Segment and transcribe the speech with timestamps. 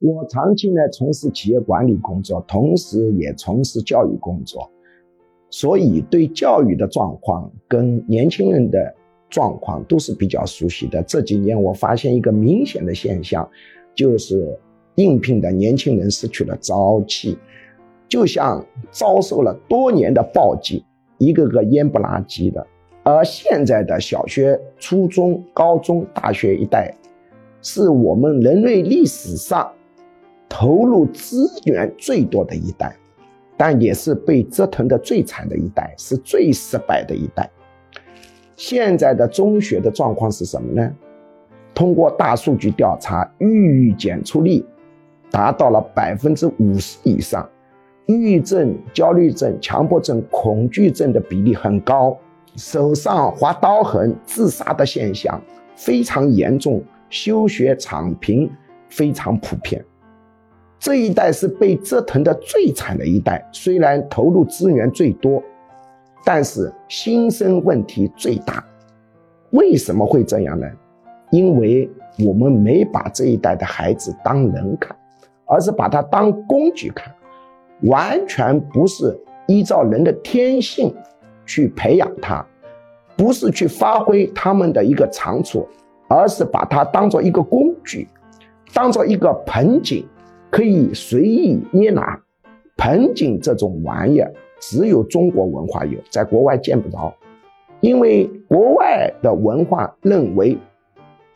[0.00, 4.70] 我长期呢从事企业管理工作，同时也从事教育工作，
[5.50, 8.94] 所以对教育的状况跟年轻人的
[9.28, 11.02] 状况都是比较熟悉的。
[11.02, 13.48] 这几年我发现一个明显的现象，
[13.92, 14.56] 就是
[14.94, 17.36] 应聘的年轻人失去了朝气，
[18.08, 20.84] 就像遭受了多年的暴击，
[21.18, 22.64] 一个个蔫不拉几的。
[23.02, 26.94] 而现在的小学、初中、高中、大学一代，
[27.62, 29.68] 是我们人类历史上。
[30.48, 32.96] 投入资源最多的一代，
[33.56, 37.48] 但也是被折腾的最惨的一代，是最失败的一代。
[38.56, 40.92] 现在的中学的状况是什么呢？
[41.74, 44.64] 通过大数据调查，抑郁检出率
[45.30, 47.48] 达到了百分之五十以上，
[48.06, 52.18] 抑郁症、焦虑症、强迫症、恐惧症的比例很高，
[52.56, 55.40] 手上划刀痕、自杀的现象
[55.76, 58.50] 非常严重，休学躺平
[58.88, 59.84] 非常普遍。
[60.78, 65.42] 这一代是被折腾的最惨的一代，虽然投入资源最多，
[66.24, 68.64] 但是新生问题最大。
[69.50, 70.66] 为什么会这样呢？
[71.30, 71.90] 因为
[72.24, 74.96] 我们没把这一代的孩子当人看，
[75.46, 77.12] 而是把他当工具看，
[77.82, 80.94] 完全不是依照人的天性
[81.44, 82.44] 去培养他，
[83.16, 85.66] 不是去发挥他们的一个长处，
[86.08, 88.06] 而是把他当做一个工具，
[88.72, 90.06] 当做一个盆景。
[90.50, 92.20] 可以随意捏拿，
[92.76, 97.14] 盆景这种玩意儿只有中国文化有，在国外见不着。
[97.80, 100.58] 因为国外的文化认为，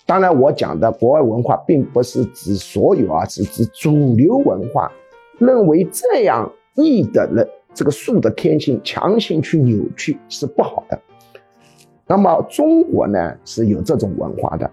[0.06, 4.90] 当然我讲的国外文化并不是指所有啊，是指主流文化
[5.38, 11.00] 认为这样逆的人，这个树的天性强行去扭曲是不好的。
[12.06, 14.68] 那么中国呢是有这种文化的。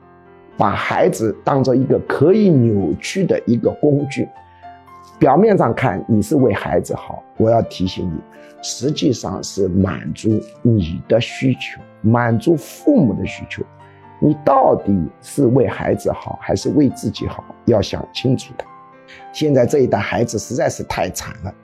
[0.60, 4.28] 把孩子当做一个可以扭曲的一个工具，
[5.18, 8.20] 表面上看你是为孩子好，我要提醒你，
[8.62, 13.64] 实际上是满足你的需求，满足父母的需求。
[14.20, 17.42] 你到底是为孩子好，还是为自己好？
[17.64, 18.66] 要想清楚的。
[19.32, 21.56] 现在这一代孩子实在是太惨了，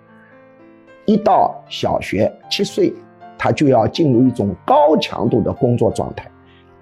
[1.03, 2.94] 一到小学七岁，
[3.38, 6.31] 他就要进入一种高强度的工作状态。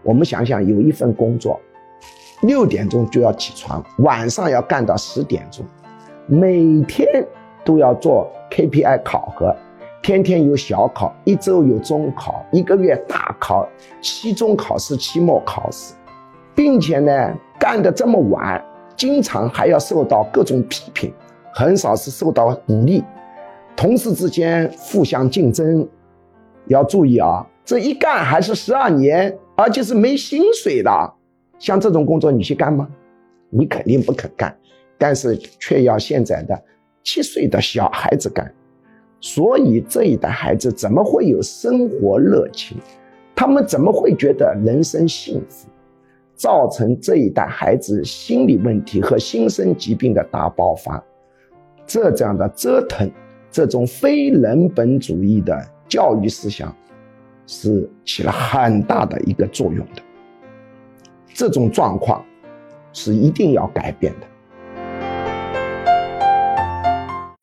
[0.04, 1.60] 我们想想，有一份工作。
[2.42, 5.66] 六点钟就要起床，晚上要干到十点钟，
[6.28, 7.08] 每天
[7.64, 9.56] 都要做 KPI 考核，
[10.02, 13.68] 天天有小考，一周有中考，一个月大考，
[14.02, 15.94] 期中考试、期末考试，
[16.54, 18.62] 并且呢，干得这么晚，
[18.98, 21.14] 经常还要受到各种批评，
[21.54, 23.04] 很少是受到鼓励，
[23.76, 25.88] 同事之间互相竞争，
[26.68, 31.14] 要注意啊，这一干还是十二年，而且是没薪水的。
[31.64, 32.86] 像这种工作你去干吗？
[33.50, 34.54] 你肯定不肯干，
[34.98, 36.62] 但是却要现在的
[37.04, 38.54] 七岁的小孩子干，
[39.22, 42.78] 所以这一代孩子怎么会有生活热情？
[43.34, 45.70] 他们怎么会觉得人生幸福？
[46.36, 51.02] 造成这一代孩子心理问题和新生疾病的大爆发，
[51.88, 53.10] 这样的折腾，
[53.50, 55.58] 这种非人本主义的
[55.88, 56.76] 教育思想，
[57.48, 60.02] 是起了很大的一个作用的。
[61.34, 62.24] 这种状况
[62.94, 64.33] 是一定要改变的。